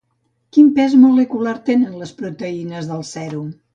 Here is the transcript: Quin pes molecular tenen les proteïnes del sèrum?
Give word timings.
Quin 0.55 0.69
pes 0.77 0.95
molecular 1.01 1.53
tenen 1.67 1.93
les 1.99 2.15
proteïnes 2.23 2.89
del 2.93 3.05
sèrum? 3.11 3.51